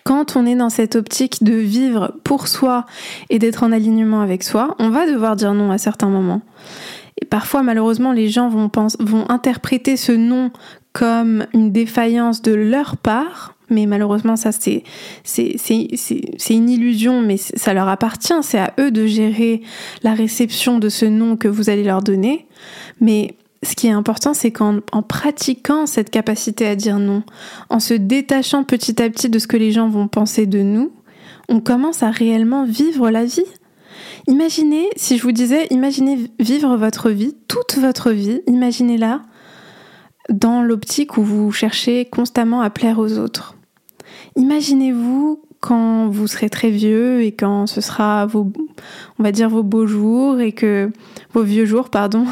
quand 0.05 0.37
on 0.37 0.47
est 0.47 0.55
dans 0.55 0.71
cette 0.71 0.97
optique 0.97 1.45
de 1.45 1.53
vivre 1.53 2.15
pour 2.25 2.49
soi 2.49 2.87
et 3.29 3.39
d'être 3.39 3.63
en 3.63 3.73
alignement 3.73 4.23
avec 4.23 4.43
soi, 4.43 4.75
on 4.79 4.89
va 4.89 5.07
devoir 5.07 5.37
dire 5.37 5.53
non 5.53 5.71
à 5.71 5.77
certains 5.77 6.09
moments. 6.09 6.41
Et 7.21 7.27
parfois, 7.27 7.63
malheureusement, 7.63 8.13
les 8.13 8.29
gens 8.29 8.49
vont, 8.49 8.71
vont 9.01 9.29
interpréter 9.29 9.99
ce 9.99 10.13
non 10.13 10.51
comme 10.95 11.47
une 11.53 11.73
défaillance 11.73 12.41
de 12.41 12.55
leur 12.55 12.97
part, 12.97 13.58
mais 13.71 13.87
malheureusement 13.87 14.37
ça 14.37 14.51
c'est 14.53 14.83
une 16.51 16.71
illusion 16.71 17.21
mais 17.23 17.37
ça 17.37 17.75
leur 17.75 17.89
appartient 17.89 18.33
c'est 18.43 18.59
à 18.59 18.75
eux 18.79 18.91
de 18.91 19.07
gérer 19.07 19.63
la 20.03 20.15
réception 20.15 20.79
de 20.79 20.89
ce 20.89 21.05
nom 21.07 21.37
que 21.37 21.49
vous 21.49 21.71
allez 21.71 21.85
leur 21.85 22.03
donner 22.03 22.47
mais 23.01 23.35
ce 23.63 23.75
qui 23.75 23.89
est 23.89 23.93
important, 23.93 24.35
c'est 24.35 24.53
qu'en 24.53 24.79
en 24.93 25.03
pratiquant 25.03 25.87
cette 25.87 26.11
capacité 26.11 26.67
à 26.67 26.77
dire 26.77 26.99
non, 26.99 27.23
en 27.71 27.81
se 27.81 27.95
détachant 27.95 28.65
petit 28.65 29.03
à 29.03 29.11
petit 29.11 29.29
de 29.29 29.39
ce 29.39 29.49
que 29.49 29.57
les 29.57 29.73
gens 29.73 29.89
vont 29.89 30.09
penser 30.09 30.47
de 30.47 30.63
nous, 30.63 30.93
on 31.49 31.61
commence 31.61 32.03
à 32.03 32.11
réellement 32.11 32.65
vivre 32.65 33.11
la 33.11 33.25
vie. 33.25 33.45
Imaginez, 34.29 34.89
si 34.97 35.17
je 35.17 35.23
vous 35.23 35.33
disais, 35.33 35.67
imaginez 35.71 36.31
vivre 36.39 36.77
votre 36.77 37.11
vie, 37.11 37.35
toute 37.49 37.79
votre 37.79 38.11
vie, 38.11 38.43
imaginez-la 38.47 39.23
dans 40.29 40.63
l'optique 40.63 41.17
où 41.17 41.23
vous 41.23 41.51
cherchez 41.51 42.05
constamment 42.05 42.61
à 42.61 42.71
plaire 42.71 42.99
aux 42.99 43.19
autres. 43.19 43.58
Imaginez-vous 44.39 45.43
quand 45.61 46.09
vous 46.09 46.29
serez 46.29 46.49
très 46.49 46.71
vieux 46.71 47.23
et 47.23 47.33
quand 47.33 47.67
ce 47.67 47.81
sera 47.81 48.25
vos, 48.25 48.53
on 49.19 49.23
va 49.25 49.33
dire 49.33 49.51
vos 49.51 49.65
beaux 49.65 49.87
jours 49.89 50.39
et 50.39 50.53
que 50.53 50.93
vos 51.33 51.43
vieux 51.43 51.67
jours, 51.67 51.91
pardon. 51.91 52.25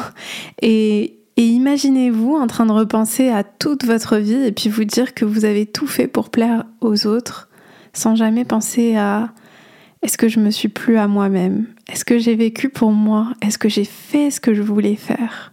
Et, 0.61 1.19
et 1.35 1.45
imaginez-vous 1.45 2.35
en 2.35 2.47
train 2.47 2.65
de 2.65 2.71
repenser 2.71 3.27
à 3.27 3.43
toute 3.43 3.83
votre 3.83 4.15
vie 4.15 4.45
et 4.45 4.53
puis 4.53 4.69
vous 4.69 4.85
dire 4.85 5.13
que 5.13 5.25
vous 5.25 5.43
avez 5.43 5.65
tout 5.65 5.85
fait 5.85 6.07
pour 6.07 6.29
plaire 6.29 6.63
aux 6.79 7.05
autres 7.05 7.49
sans 7.91 8.15
jamais 8.15 8.45
penser 8.45 8.95
à 8.95 9.33
est-ce 10.01 10.17
que 10.17 10.29
je 10.29 10.39
me 10.39 10.49
suis 10.49 10.69
plu 10.69 10.97
à 10.97 11.09
moi-même? 11.09 11.65
Est-ce 11.91 12.05
que 12.05 12.19
j'ai 12.19 12.35
vécu 12.35 12.69
pour 12.69 12.91
moi? 12.91 13.33
Est-ce 13.41 13.57
que 13.57 13.67
j'ai 13.67 13.83
fait 13.83 14.31
ce 14.31 14.39
que 14.39 14.53
je 14.53 14.61
voulais 14.61 14.95
faire? 14.95 15.51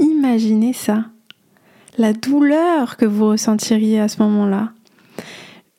Imaginez 0.00 0.72
ça 0.72 1.11
la 1.98 2.12
douleur 2.12 2.96
que 2.96 3.04
vous 3.04 3.28
ressentiriez 3.28 4.00
à 4.00 4.08
ce 4.08 4.22
moment-là. 4.22 4.72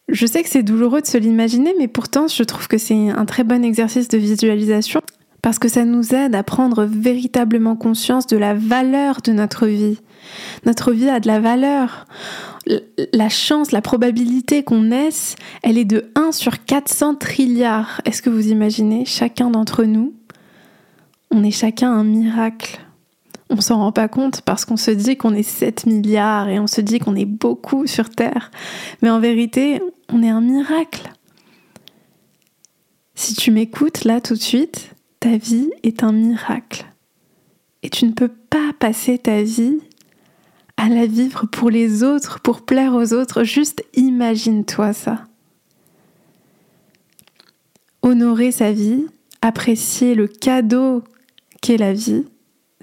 Je 0.09 0.25
sais 0.25 0.43
que 0.43 0.49
c'est 0.49 0.63
douloureux 0.63 1.01
de 1.01 1.07
se 1.07 1.17
l'imaginer, 1.17 1.73
mais 1.79 1.87
pourtant 1.87 2.27
je 2.27 2.43
trouve 2.43 2.67
que 2.67 2.77
c'est 2.77 3.09
un 3.09 3.25
très 3.25 3.43
bon 3.43 3.63
exercice 3.63 4.07
de 4.09 4.17
visualisation 4.17 5.01
parce 5.41 5.59
que 5.59 5.67
ça 5.67 5.83
nous 5.83 6.15
aide 6.15 6.35
à 6.35 6.43
prendre 6.43 6.85
véritablement 6.85 7.75
conscience 7.75 8.27
de 8.27 8.37
la 8.37 8.53
valeur 8.53 9.21
de 9.21 9.33
notre 9.33 9.67
vie. 9.67 9.99
Notre 10.65 10.93
vie 10.93 11.09
a 11.09 11.19
de 11.19 11.27
la 11.27 11.41
valeur. 11.41 12.07
La 13.11 13.27
chance, 13.27 13.73
la 13.73 13.81
probabilité 13.81 14.63
qu'on 14.63 14.83
naisse, 14.83 15.35
elle 15.61 15.77
est 15.77 15.85
de 15.85 16.11
1 16.15 16.31
sur 16.31 16.63
400 16.63 17.15
trilliards. 17.15 17.99
Est-ce 18.05 18.21
que 18.21 18.29
vous 18.29 18.47
imaginez 18.47 19.03
chacun 19.03 19.49
d'entre 19.49 19.83
nous? 19.83 20.13
On 21.29 21.43
est 21.43 21.51
chacun 21.51 21.91
un 21.91 22.05
miracle 22.05 22.79
on 23.53 23.61
s'en 23.61 23.77
rend 23.77 23.91
pas 23.91 24.07
compte 24.07 24.41
parce 24.41 24.65
qu'on 24.65 24.77
se 24.77 24.89
dit 24.89 25.15
qu'on 25.15 25.33
est 25.33 25.43
7 25.43 25.85
milliards 25.85 26.49
et 26.49 26.59
on 26.59 26.67
se 26.67 26.81
dit 26.81 26.99
qu'on 26.99 27.15
est 27.15 27.25
beaucoup 27.25 27.85
sur 27.85 28.09
Terre. 28.09 28.49
Mais 29.01 29.09
en 29.09 29.19
vérité, 29.19 29.81
on 30.11 30.23
est 30.23 30.29
un 30.29 30.41
miracle. 30.41 31.11
Si 33.13 33.35
tu 33.35 33.51
m'écoutes 33.51 34.05
là 34.05 34.21
tout 34.21 34.33
de 34.33 34.41
suite, 34.41 34.95
ta 35.19 35.37
vie 35.37 35.69
est 35.83 36.03
un 36.03 36.11
miracle. 36.11 36.85
Et 37.83 37.89
tu 37.89 38.05
ne 38.05 38.11
peux 38.11 38.27
pas 38.27 38.71
passer 38.79 39.19
ta 39.19 39.43
vie 39.43 39.79
à 40.77 40.89
la 40.89 41.05
vivre 41.05 41.45
pour 41.45 41.69
les 41.69 42.01
autres, 42.01 42.39
pour 42.39 42.63
plaire 42.63 42.95
aux 42.95 43.13
autres. 43.13 43.43
Juste 43.43 43.83
imagine-toi 43.93 44.93
ça. 44.93 45.25
Honorer 48.01 48.51
sa 48.51 48.71
vie, 48.71 49.05
apprécier 49.41 50.15
le 50.15 50.27
cadeau 50.27 51.03
qu'est 51.61 51.77
la 51.77 51.93
vie, 51.93 52.25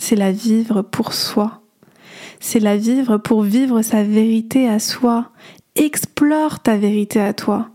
c'est 0.01 0.17
la 0.17 0.33
vivre 0.33 0.81
pour 0.81 1.13
soi. 1.13 1.61
C'est 2.41 2.59
la 2.59 2.77
vivre 2.79 3.19
pour 3.19 3.43
vivre 3.43 3.83
sa 3.83 4.03
vérité 4.03 4.67
à 4.67 4.79
soi. 4.79 5.31
Explore 5.77 6.61
ta 6.61 6.77
vérité 6.79 7.21
à 7.21 7.35
toi. 7.35 7.69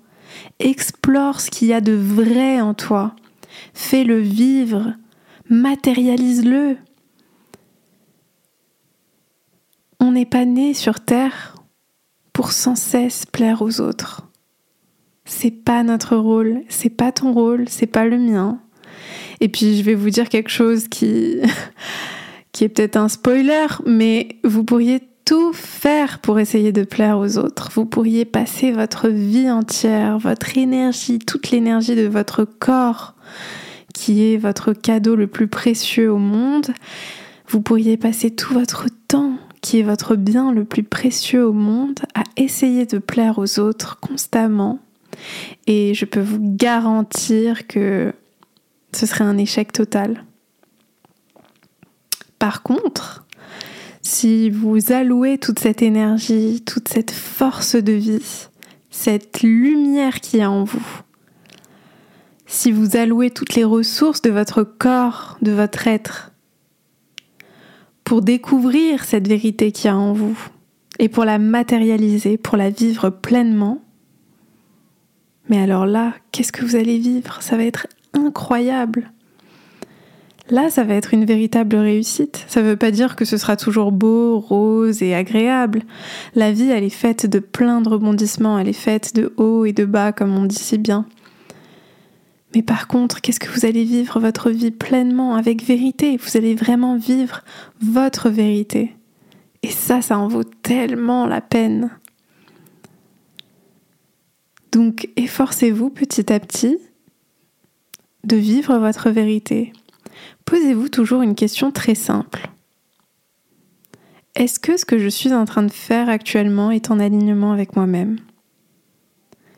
Explore 0.60 1.40
ce 1.40 1.52
qu'il 1.52 1.68
y 1.68 1.74
a 1.74 1.82
de 1.82 1.94
vrai 1.94 2.60
en 2.60 2.74
toi. 2.74 3.16
Fais-le 3.76 4.20
vivre. 4.20 4.96
Matérialise-le. 5.50 6.78
On 10.00 10.12
n'est 10.12 10.26
pas 10.26 10.46
né 10.46 10.74
sur 10.74 11.00
Terre 11.00 11.56
pour 12.34 12.52
sans 12.52 12.76
cesse 12.76 13.28
plaire 13.28 13.62
aux 13.62 13.80
autres. 13.80 14.28
C'est 15.26 15.52
pas 15.52 15.84
notre 15.84 16.18
rôle, 16.18 16.64
c'est 16.70 16.90
pas 16.90 17.12
ton 17.12 17.34
rôle, 17.34 17.70
c'est 17.70 17.88
pas 17.88 18.06
le 18.06 18.18
mien. 18.18 18.60
Et 19.42 19.48
puis 19.48 19.78
je 19.78 19.84
vais 19.84 19.96
vous 19.96 20.10
dire 20.10 20.30
quelque 20.30 20.50
chose 20.50 20.88
qui 20.88 21.40
qui 22.56 22.64
est 22.64 22.70
peut-être 22.70 22.96
un 22.96 23.10
spoiler, 23.10 23.68
mais 23.86 24.38
vous 24.46 24.64
pourriez 24.64 25.02
tout 25.26 25.52
faire 25.52 26.20
pour 26.20 26.40
essayer 26.40 26.72
de 26.72 26.86
plaire 26.86 27.20
aux 27.20 27.38
autres. 27.38 27.70
Vous 27.74 27.86
pourriez 27.86 28.24
passer 28.24 28.72
votre 28.72 29.10
vie 29.10 29.52
entière, 29.52 30.18
votre 30.20 30.58
énergie, 30.58 31.20
toute 31.20 31.52
l'énergie 31.52 31.98
de 31.98 32.08
votre 32.08 32.46
corps, 32.46 33.16
qui 33.94 34.32
est 34.32 34.38
votre 34.38 34.72
cadeau 34.72 35.18
le 35.18 35.28
plus 35.28 35.50
précieux 35.50 36.10
au 36.10 36.18
monde. 36.18 36.68
Vous 37.50 37.60
pourriez 37.60 37.98
passer 37.98 38.32
tout 38.32 38.54
votre 38.54 38.86
temps, 39.10 39.34
qui 39.60 39.82
est 39.82 39.84
votre 39.84 40.16
bien 40.16 40.54
le 40.54 40.64
plus 40.64 40.84
précieux 40.84 41.46
au 41.46 41.52
monde, 41.52 42.00
à 42.14 42.24
essayer 42.38 42.86
de 42.86 43.00
plaire 43.00 43.38
aux 43.38 43.60
autres 43.60 44.00
constamment. 44.00 44.80
Et 45.68 45.94
je 45.94 46.06
peux 46.06 46.22
vous 46.22 46.40
garantir 46.40 47.68
que 47.68 48.14
ce 48.94 49.06
serait 49.06 49.26
un 49.26 49.38
échec 49.38 49.74
total. 49.74 50.24
Par 52.46 52.62
contre, 52.62 53.26
si 54.04 54.52
vous 54.52 54.92
allouez 54.92 55.40
toute 55.40 55.58
cette 55.58 55.82
énergie, 55.82 56.62
toute 56.64 56.90
cette 56.90 57.10
force 57.10 57.76
de 57.76 57.94
vie, 57.94 58.46
cette 58.92 59.42
lumière 59.42 60.22
qui 60.22 60.38
est 60.38 60.46
en 60.46 60.64
vous, 60.64 60.86
si 62.46 62.72
vous 62.72 62.98
allouez 62.98 63.32
toutes 63.32 63.56
les 63.56 63.64
ressources 63.64 64.22
de 64.22 64.30
votre 64.30 64.62
corps, 64.62 65.40
de 65.42 65.54
votre 65.54 65.88
être, 65.88 66.34
pour 68.04 68.22
découvrir 68.22 69.06
cette 69.06 69.28
vérité 69.28 69.72
qui 69.72 69.88
a 69.88 69.98
en 69.98 70.14
vous 70.14 70.38
et 71.00 71.10
pour 71.10 71.26
la 71.26 71.40
matérialiser, 71.40 72.38
pour 72.38 72.58
la 72.58 72.70
vivre 72.70 73.10
pleinement, 73.10 73.82
mais 75.50 75.60
alors 75.60 75.88
là, 75.88 76.14
qu'est-ce 76.32 76.52
que 76.52 76.64
vous 76.64 76.76
allez 76.76 77.00
vivre? 77.00 77.42
Ça 77.42 77.58
va 77.58 77.64
être 77.64 77.88
incroyable. 78.14 79.12
Là, 80.50 80.70
ça 80.70 80.84
va 80.84 80.94
être 80.94 81.14
une 81.14 81.26
véritable 81.26 81.76
réussite. 81.76 82.46
Ça 82.48 82.62
ne 82.62 82.68
veut 82.68 82.76
pas 82.76 82.92
dire 82.92 83.16
que 83.16 83.26
ce 83.26 83.38
sera 83.38 83.58
toujours 83.58 83.92
beau, 83.92 84.40
rose 84.40 85.02
et 85.02 85.16
agréable. 85.16 85.82
La 86.36 86.52
vie, 86.52 86.70
elle 86.70 86.84
est 86.84 86.90
faite 86.90 87.26
de 87.26 87.40
plein 87.40 87.82
de 87.82 87.90
rebondissements, 87.90 88.60
elle 88.60 88.68
est 88.68 88.74
faite 88.74 89.16
de 89.16 89.34
hauts 89.38 89.66
et 89.66 89.74
de 89.74 89.86
bas, 89.86 90.12
comme 90.12 90.38
on 90.38 90.46
dit 90.46 90.56
si 90.56 90.78
bien. 90.78 91.08
Mais 92.54 92.62
par 92.62 92.88
contre, 92.88 93.22
qu'est-ce 93.22 93.40
que 93.40 93.50
vous 93.50 93.66
allez 93.66 93.84
vivre 93.84 94.20
votre 94.20 94.52
vie 94.52 94.72
pleinement, 94.72 95.36
avec 95.36 95.64
vérité? 95.64 96.16
Vous 96.18 96.38
allez 96.38 96.54
vraiment 96.54 96.96
vivre 96.96 97.44
votre 97.82 98.30
vérité. 98.30 98.96
Et 99.64 99.70
ça, 99.70 100.04
ça 100.04 100.20
en 100.20 100.28
vaut 100.28 100.44
tellement 100.44 101.26
la 101.26 101.42
peine. 101.42 101.90
Donc, 104.72 105.10
efforcez-vous 105.16 105.90
petit 105.90 106.32
à 106.32 106.40
petit 106.40 106.78
de 108.26 108.36
vivre 108.36 108.78
votre 108.78 109.10
vérité 109.10 109.74
posez-vous 110.46 110.90
toujours 110.90 111.22
une 111.22 111.36
question 111.36 111.72
très 111.72 111.96
simple. 111.96 112.50
Est-ce 114.36 114.60
que 114.60 114.78
ce 114.78 114.86
que 114.86 115.00
je 115.00 115.08
suis 115.08 115.34
en 115.34 115.46
train 115.46 115.64
de 115.64 115.72
faire 115.72 116.10
actuellement 116.10 116.72
est 116.72 116.92
en 116.92 117.00
alignement 117.00 117.52
avec 117.52 117.76
moi-même? 117.76 118.18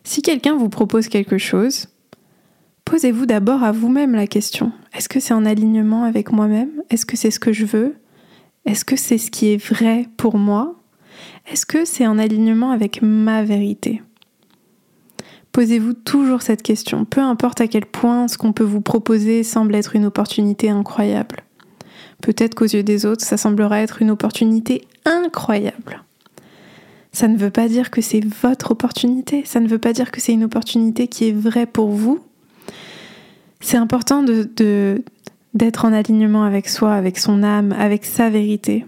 Si 0.03 0.21
quelqu'un 0.21 0.55
vous 0.55 0.69
propose 0.69 1.07
quelque 1.07 1.37
chose, 1.37 1.87
posez-vous 2.85 3.25
d'abord 3.25 3.63
à 3.63 3.71
vous-même 3.71 4.13
la 4.13 4.27
question. 4.27 4.71
Est-ce 4.93 5.09
que 5.09 5.19
c'est 5.19 5.33
en 5.33 5.45
alignement 5.45 6.03
avec 6.03 6.31
moi-même? 6.31 6.69
Est-ce 6.89 7.05
que 7.05 7.17
c'est 7.17 7.31
ce 7.31 7.39
que 7.39 7.53
je 7.53 7.65
veux? 7.65 7.95
Est-ce 8.65 8.85
que 8.85 8.95
c'est 8.95 9.17
ce 9.17 9.31
qui 9.31 9.47
est 9.47 9.57
vrai 9.57 10.07
pour 10.15 10.37
moi? 10.37 10.75
Est-ce 11.51 11.65
que 11.65 11.83
c'est 11.83 12.05
en 12.05 12.19
alignement 12.19 12.71
avec 12.71 13.01
ma 13.01 13.43
vérité? 13.43 14.01
Posez-vous 15.57 15.93
toujours 15.93 16.43
cette 16.43 16.61
question, 16.61 17.03
peu 17.03 17.19
importe 17.19 17.61
à 17.61 17.67
quel 17.67 17.87
point 17.87 18.27
ce 18.27 18.37
qu'on 18.37 18.53
peut 18.53 18.63
vous 18.63 18.79
proposer 18.79 19.41
semble 19.41 19.73
être 19.73 19.95
une 19.95 20.05
opportunité 20.05 20.69
incroyable. 20.69 21.37
Peut-être 22.21 22.53
qu'aux 22.53 22.65
yeux 22.65 22.83
des 22.83 23.07
autres, 23.07 23.25
ça 23.25 23.37
semblera 23.37 23.81
être 23.81 24.03
une 24.03 24.11
opportunité 24.11 24.83
incroyable. 25.03 26.03
Ça 27.11 27.27
ne 27.27 27.35
veut 27.37 27.49
pas 27.49 27.67
dire 27.67 27.89
que 27.89 28.01
c'est 28.01 28.23
votre 28.23 28.69
opportunité, 28.69 29.45
ça 29.45 29.59
ne 29.59 29.67
veut 29.67 29.79
pas 29.79 29.93
dire 29.93 30.11
que 30.11 30.21
c'est 30.21 30.33
une 30.33 30.43
opportunité 30.43 31.07
qui 31.07 31.27
est 31.27 31.35
vraie 31.35 31.65
pour 31.65 31.89
vous. 31.89 32.19
C'est 33.59 33.77
important 33.77 34.23
d'être 34.23 35.85
en 35.85 35.91
alignement 35.91 36.43
avec 36.43 36.69
soi, 36.69 36.93
avec 36.93 37.17
son 37.17 37.41
âme, 37.41 37.71
avec 37.71 38.05
sa 38.05 38.29
vérité. 38.29 38.85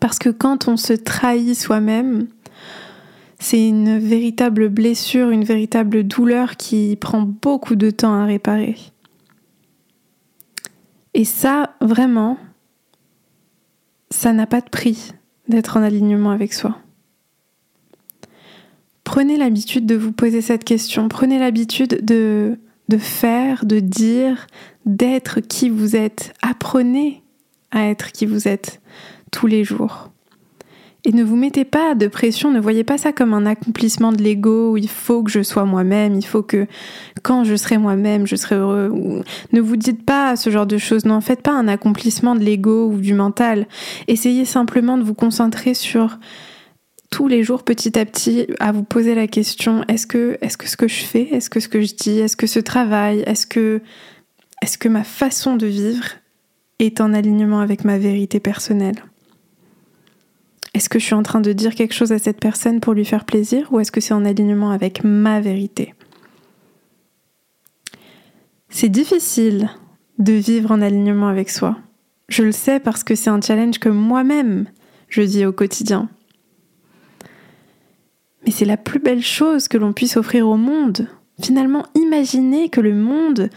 Parce 0.00 0.18
que 0.18 0.30
quand 0.30 0.66
on 0.66 0.76
se 0.76 0.92
trahit 0.92 1.54
soi-même, 1.54 2.26
c'est 3.38 3.68
une 3.68 3.98
véritable 3.98 4.68
blessure, 4.68 5.30
une 5.30 5.44
véritable 5.44 6.04
douleur 6.04 6.56
qui 6.56 6.96
prend 6.96 7.22
beaucoup 7.22 7.76
de 7.76 7.90
temps 7.90 8.14
à 8.14 8.24
réparer. 8.24 8.76
Et 11.14 11.24
ça, 11.24 11.74
vraiment, 11.80 12.38
ça 14.10 14.32
n'a 14.32 14.46
pas 14.46 14.60
de 14.60 14.68
prix 14.68 15.12
d'être 15.48 15.76
en 15.76 15.82
alignement 15.82 16.30
avec 16.30 16.52
soi. 16.52 16.78
Prenez 19.04 19.36
l'habitude 19.36 19.86
de 19.86 19.94
vous 19.94 20.12
poser 20.12 20.40
cette 20.40 20.64
question, 20.64 21.08
prenez 21.08 21.38
l'habitude 21.38 22.04
de, 22.04 22.58
de 22.88 22.98
faire, 22.98 23.64
de 23.64 23.80
dire, 23.80 24.46
d'être 24.84 25.40
qui 25.40 25.68
vous 25.68 25.94
êtes. 25.94 26.34
Apprenez 26.42 27.22
à 27.70 27.86
être 27.86 28.12
qui 28.12 28.26
vous 28.26 28.48
êtes 28.48 28.80
tous 29.30 29.46
les 29.46 29.62
jours. 29.62 30.10
Et 31.08 31.12
ne 31.12 31.22
vous 31.22 31.36
mettez 31.36 31.64
pas 31.64 31.94
de 31.94 32.08
pression, 32.08 32.50
ne 32.50 32.58
voyez 32.58 32.82
pas 32.82 32.98
ça 32.98 33.12
comme 33.12 33.32
un 33.32 33.46
accomplissement 33.46 34.10
de 34.10 34.20
l'ego 34.20 34.72
où 34.72 34.76
il 34.76 34.88
faut 34.88 35.22
que 35.22 35.30
je 35.30 35.40
sois 35.40 35.64
moi-même, 35.64 36.16
il 36.16 36.26
faut 36.26 36.42
que 36.42 36.66
quand 37.22 37.44
je 37.44 37.54
serai 37.54 37.78
moi-même, 37.78 38.26
je 38.26 38.34
serai 38.34 38.56
heureux. 38.56 39.22
Ne 39.52 39.60
vous 39.60 39.76
dites 39.76 40.04
pas 40.04 40.34
ce 40.34 40.50
genre 40.50 40.66
de 40.66 40.78
choses, 40.78 41.04
n'en 41.04 41.20
faites 41.20 41.42
pas 41.42 41.52
un 41.52 41.68
accomplissement 41.68 42.34
de 42.34 42.40
l'ego 42.40 42.88
ou 42.90 42.98
du 42.98 43.14
mental. 43.14 43.68
Essayez 44.08 44.44
simplement 44.44 44.98
de 44.98 45.04
vous 45.04 45.14
concentrer 45.14 45.74
sur 45.74 46.18
tous 47.12 47.28
les 47.28 47.44
jours 47.44 47.62
petit 47.62 47.96
à 47.96 48.04
petit 48.04 48.48
à 48.58 48.72
vous 48.72 48.82
poser 48.82 49.14
la 49.14 49.28
question 49.28 49.84
est-ce 49.86 50.08
que 50.08 50.38
est-ce 50.40 50.56
que 50.56 50.68
ce 50.68 50.76
que 50.76 50.88
je 50.88 51.04
fais, 51.04 51.28
est-ce 51.32 51.48
que 51.48 51.60
ce 51.60 51.68
que 51.68 51.82
je 51.82 51.94
dis, 51.94 52.18
est-ce 52.18 52.36
que 52.36 52.48
ce 52.48 52.58
travail, 52.58 53.22
est-ce 53.26 53.46
que 53.46 53.80
est-ce 54.60 54.76
que 54.76 54.88
ma 54.88 55.04
façon 55.04 55.54
de 55.54 55.68
vivre 55.68 56.06
est 56.80 57.00
en 57.00 57.14
alignement 57.14 57.60
avec 57.60 57.84
ma 57.84 57.96
vérité 57.96 58.40
personnelle? 58.40 58.96
Est-ce 60.76 60.90
que 60.90 60.98
je 60.98 61.06
suis 61.06 61.14
en 61.14 61.22
train 61.22 61.40
de 61.40 61.54
dire 61.54 61.74
quelque 61.74 61.94
chose 61.94 62.12
à 62.12 62.18
cette 62.18 62.38
personne 62.38 62.80
pour 62.80 62.92
lui 62.92 63.06
faire 63.06 63.24
plaisir 63.24 63.72
ou 63.72 63.80
est-ce 63.80 63.90
que 63.90 64.02
c'est 64.02 64.12
en 64.12 64.26
alignement 64.26 64.72
avec 64.72 65.02
ma 65.04 65.40
vérité? 65.40 65.94
C'est 68.68 68.90
difficile 68.90 69.70
de 70.18 70.34
vivre 70.34 70.70
en 70.70 70.82
alignement 70.82 71.28
avec 71.28 71.48
soi. 71.48 71.78
Je 72.28 72.42
le 72.42 72.52
sais 72.52 72.78
parce 72.78 73.04
que 73.04 73.14
c'est 73.14 73.30
un 73.30 73.40
challenge 73.40 73.78
que 73.78 73.88
moi-même 73.88 74.66
je 75.08 75.22
vis 75.22 75.46
au 75.46 75.52
quotidien. 75.52 76.10
Mais 78.44 78.50
c'est 78.50 78.66
la 78.66 78.76
plus 78.76 79.00
belle 79.00 79.22
chose 79.22 79.68
que 79.68 79.78
l'on 79.78 79.94
puisse 79.94 80.18
offrir 80.18 80.46
au 80.46 80.58
monde. 80.58 81.08
Finalement, 81.40 81.86
imaginez 81.94 82.68
que 82.68 82.82
le 82.82 82.94
monde 82.94 83.48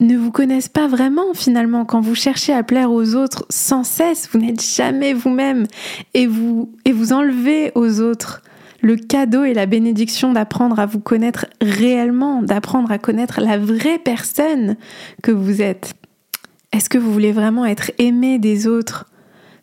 ne 0.00 0.16
vous 0.16 0.32
connaissent 0.32 0.68
pas 0.68 0.88
vraiment 0.88 1.34
finalement. 1.34 1.84
Quand 1.84 2.00
vous 2.00 2.14
cherchez 2.14 2.52
à 2.52 2.62
plaire 2.62 2.90
aux 2.90 3.14
autres 3.14 3.44
sans 3.50 3.84
cesse, 3.84 4.28
vous 4.32 4.38
n'êtes 4.38 4.62
jamais 4.62 5.12
vous-même 5.12 5.66
et 6.14 6.26
vous, 6.26 6.72
et 6.84 6.92
vous 6.92 7.12
enlevez 7.12 7.70
aux 7.74 8.00
autres 8.00 8.42
le 8.82 8.96
cadeau 8.96 9.44
et 9.44 9.52
la 9.52 9.66
bénédiction 9.66 10.32
d'apprendre 10.32 10.80
à 10.80 10.86
vous 10.86 11.00
connaître 11.00 11.46
réellement, 11.60 12.42
d'apprendre 12.42 12.90
à 12.90 12.98
connaître 12.98 13.40
la 13.40 13.58
vraie 13.58 13.98
personne 13.98 14.76
que 15.22 15.32
vous 15.32 15.60
êtes. 15.60 15.92
Est-ce 16.72 16.88
que 16.88 16.98
vous 16.98 17.12
voulez 17.12 17.32
vraiment 17.32 17.66
être 17.66 17.92
aimé 17.98 18.38
des 18.38 18.66
autres 18.66 19.06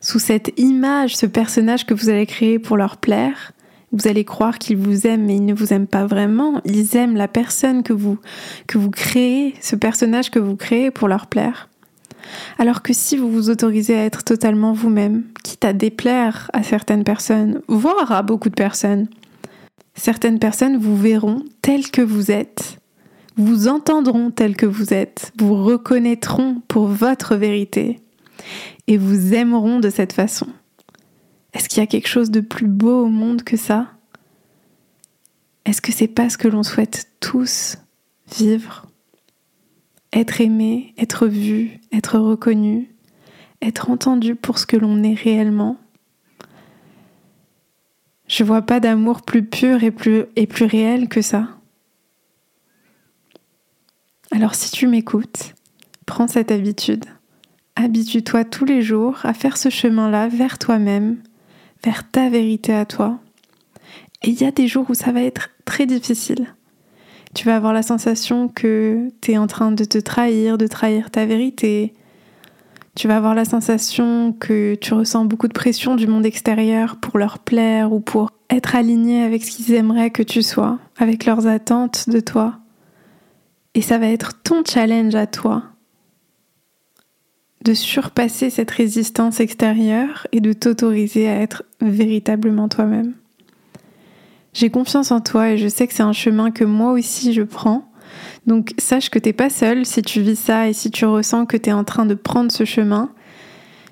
sous 0.01 0.19
cette 0.19 0.51
image, 0.57 1.15
ce 1.15 1.25
personnage 1.25 1.85
que 1.85 1.95
vous 1.95 2.09
allez 2.09 2.27
créer 2.27 2.59
pour 2.59 2.77
leur 2.77 2.97
plaire? 2.97 3.53
Vous 3.97 4.07
allez 4.07 4.25
croire 4.25 4.59
qu'ils 4.59 4.77
vous 4.77 5.07
aiment, 5.07 5.25
mais 5.25 5.37
ils 5.37 5.45
ne 5.45 5.53
vous 5.53 5.73
aiment 5.73 5.87
pas 5.87 6.05
vraiment. 6.05 6.61
Ils 6.65 6.95
aiment 6.95 7.15
la 7.15 7.27
personne 7.27 7.83
que 7.83 7.93
vous, 7.93 8.17
que 8.67 8.77
vous 8.77 8.91
créez, 8.91 9.55
ce 9.61 9.75
personnage 9.75 10.29
que 10.29 10.39
vous 10.39 10.55
créez 10.55 10.91
pour 10.91 11.07
leur 11.07 11.27
plaire. 11.27 11.69
Alors 12.59 12.81
que 12.81 12.93
si 12.93 13.17
vous 13.17 13.31
vous 13.31 13.49
autorisez 13.49 13.95
à 13.95 14.03
être 14.03 14.23
totalement 14.23 14.73
vous-même, 14.73 15.23
quitte 15.43 15.65
à 15.65 15.73
déplaire 15.73 16.51
à 16.53 16.61
certaines 16.61 17.03
personnes, 17.03 17.61
voire 17.67 18.11
à 18.11 18.21
beaucoup 18.21 18.49
de 18.49 18.55
personnes, 18.55 19.07
certaines 19.95 20.39
personnes 20.39 20.77
vous 20.77 20.97
verront 20.97 21.43
tel 21.61 21.89
que 21.89 22.01
vous 22.01 22.29
êtes, 22.29 22.79
vous 23.37 23.67
entendront 23.67 24.29
tel 24.29 24.55
que 24.55 24.65
vous 24.65 24.93
êtes, 24.93 25.31
vous 25.39 25.63
reconnaîtront 25.63 26.61
pour 26.67 26.87
votre 26.87 27.35
vérité 27.35 27.99
et 28.87 28.97
vous 28.97 29.33
aimeront 29.33 29.79
de 29.79 29.89
cette 29.89 30.13
façon. 30.13 30.47
Est-ce 31.57 31.69
qu'il 31.69 31.79
y 31.79 31.83
a 31.83 31.87
quelque 31.87 32.07
chose 32.07 32.29
de 32.29 32.39
plus 32.39 32.67
beau 32.67 33.05
au 33.05 33.09
monde 33.09 33.41
que 33.41 33.57
ça? 33.57 33.87
Est-ce 35.65 35.81
que 35.81 35.91
c'est 35.91 36.07
pas 36.07 36.29
ce 36.29 36.37
que 36.37 36.47
l'on 36.47 36.61
souhaite 36.61 37.09
tous 37.19 37.77
vivre? 38.37 38.85
Être 40.13 40.39
aimé, 40.39 40.93
être 40.99 41.25
vu, 41.25 41.79
être 41.91 42.19
reconnu, 42.19 42.93
être 43.63 43.89
entendu 43.89 44.35
pour 44.35 44.59
ce 44.59 44.67
que 44.67 44.77
l'on 44.77 45.01
est 45.01 45.15
réellement? 45.15 45.77
Je 48.27 48.43
vois 48.43 48.61
pas 48.61 48.79
d'amour 48.79 49.23
plus 49.23 49.43
pur 49.43 49.83
et 49.83 49.89
plus, 49.89 50.25
et 50.35 50.45
plus 50.45 50.65
réel 50.65 51.09
que 51.09 51.23
ça. 51.23 51.47
Alors 54.29 54.53
si 54.53 54.69
tu 54.69 54.85
m'écoutes, 54.85 55.55
prends 56.05 56.27
cette 56.27 56.51
habitude. 56.51 57.05
Habitue-toi 57.75 58.45
tous 58.45 58.65
les 58.65 58.83
jours 58.83 59.21
à 59.23 59.33
faire 59.33 59.57
ce 59.57 59.71
chemin-là 59.71 60.27
vers 60.27 60.59
toi-même, 60.59 61.17
vers 61.83 62.09
ta 62.09 62.29
vérité 62.29 62.73
à 62.73 62.85
toi. 62.85 63.19
Et 64.23 64.29
il 64.29 64.41
y 64.41 64.45
a 64.45 64.51
des 64.51 64.67
jours 64.67 64.85
où 64.89 64.93
ça 64.93 65.11
va 65.11 65.21
être 65.21 65.49
très 65.65 65.85
difficile. 65.85 66.55
Tu 67.33 67.45
vas 67.45 67.55
avoir 67.55 67.73
la 67.73 67.83
sensation 67.83 68.47
que 68.47 69.09
tu 69.21 69.33
es 69.33 69.37
en 69.37 69.47
train 69.47 69.71
de 69.71 69.83
te 69.83 69.97
trahir, 69.97 70.57
de 70.57 70.67
trahir 70.67 71.11
ta 71.11 71.25
vérité. 71.25 71.93
Tu 72.95 73.07
vas 73.07 73.17
avoir 73.17 73.35
la 73.35 73.45
sensation 73.45 74.33
que 74.33 74.75
tu 74.75 74.93
ressens 74.93 75.25
beaucoup 75.25 75.47
de 75.47 75.53
pression 75.53 75.95
du 75.95 76.07
monde 76.07 76.25
extérieur 76.25 76.95
pour 76.95 77.19
leur 77.19 77.37
plaire 77.39 77.93
ou 77.93 77.99
pour 77.99 78.31
être 78.49 78.75
aligné 78.75 79.21
avec 79.21 79.43
ce 79.43 79.51
qu'ils 79.51 79.75
aimeraient 79.75 80.09
que 80.09 80.23
tu 80.23 80.41
sois, 80.41 80.79
avec 80.97 81.25
leurs 81.25 81.45
attentes 81.45 82.09
de 82.09 82.19
toi. 82.19 82.55
Et 83.75 83.81
ça 83.81 83.99
va 83.99 84.07
être 84.07 84.41
ton 84.41 84.63
challenge 84.65 85.13
à 85.13 85.27
toi 85.27 85.63
de 87.63 87.73
surpasser 87.73 88.49
cette 88.49 88.71
résistance 88.71 89.39
extérieure 89.39 90.27
et 90.31 90.39
de 90.39 90.53
t'autoriser 90.53 91.27
à 91.27 91.41
être 91.41 91.63
véritablement 91.81 92.69
toi-même. 92.69 93.13
J'ai 94.53 94.69
confiance 94.69 95.11
en 95.11 95.21
toi 95.21 95.51
et 95.51 95.57
je 95.57 95.67
sais 95.67 95.87
que 95.87 95.93
c'est 95.93 96.03
un 96.03 96.13
chemin 96.13 96.51
que 96.51 96.63
moi 96.63 96.91
aussi 96.91 97.33
je 97.33 97.43
prends. 97.43 97.91
Donc 98.45 98.73
sache 98.77 99.09
que 99.09 99.19
t'es 99.19 99.33
pas 99.33 99.49
seul 99.49 99.85
si 99.85 100.01
tu 100.01 100.21
vis 100.21 100.39
ça 100.39 100.67
et 100.67 100.73
si 100.73 100.89
tu 100.89 101.05
ressens 101.05 101.45
que 101.45 101.57
tu 101.57 101.69
es 101.69 101.73
en 101.73 101.83
train 101.83 102.05
de 102.05 102.15
prendre 102.15 102.51
ce 102.51 102.65
chemin. 102.65 103.11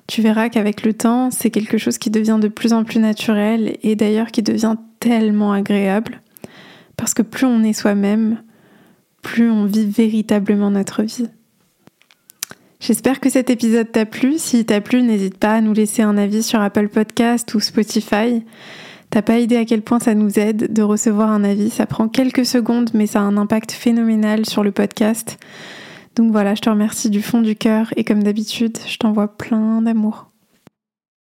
Tu 0.06 0.22
verras 0.22 0.48
qu'avec 0.48 0.82
le 0.84 0.94
temps, 0.94 1.30
c'est 1.30 1.50
quelque 1.50 1.78
chose 1.78 1.98
qui 1.98 2.10
devient 2.10 2.38
de 2.40 2.48
plus 2.48 2.72
en 2.72 2.84
plus 2.84 3.00
naturel 3.00 3.76
et 3.82 3.96
d'ailleurs 3.96 4.30
qui 4.30 4.42
devient 4.42 4.76
tellement 5.00 5.52
agréable. 5.52 6.20
Parce 6.96 7.12
que 7.12 7.22
plus 7.22 7.46
on 7.46 7.62
est 7.62 7.72
soi-même, 7.72 8.42
plus 9.22 9.50
on 9.50 9.66
vit 9.66 9.86
véritablement 9.86 10.70
notre 10.70 11.02
vie. 11.02 11.28
J'espère 12.86 13.18
que 13.18 13.30
cet 13.30 13.50
épisode 13.50 13.90
t'a 13.90 14.06
plu. 14.06 14.38
S'il 14.38 14.64
t'a 14.64 14.80
plu, 14.80 15.02
n'hésite 15.02 15.38
pas 15.38 15.54
à 15.54 15.60
nous 15.60 15.72
laisser 15.72 16.02
un 16.02 16.16
avis 16.16 16.44
sur 16.44 16.60
Apple 16.60 16.86
Podcast 16.86 17.52
ou 17.52 17.58
Spotify. 17.58 18.44
T'as 19.10 19.22
pas 19.22 19.40
idée 19.40 19.56
à 19.56 19.64
quel 19.64 19.82
point 19.82 19.98
ça 19.98 20.14
nous 20.14 20.38
aide 20.38 20.72
de 20.72 20.82
recevoir 20.84 21.32
un 21.32 21.42
avis. 21.42 21.70
Ça 21.70 21.86
prend 21.86 22.06
quelques 22.06 22.46
secondes, 22.46 22.90
mais 22.94 23.08
ça 23.08 23.18
a 23.18 23.24
un 23.24 23.38
impact 23.38 23.72
phénoménal 23.72 24.46
sur 24.46 24.62
le 24.62 24.70
podcast. 24.70 25.36
Donc 26.14 26.30
voilà, 26.30 26.54
je 26.54 26.60
te 26.60 26.70
remercie 26.70 27.10
du 27.10 27.22
fond 27.22 27.40
du 27.40 27.56
cœur 27.56 27.92
et 27.96 28.04
comme 28.04 28.22
d'habitude, 28.22 28.78
je 28.86 28.98
t'envoie 28.98 29.36
plein 29.36 29.82
d'amour. 29.82 30.30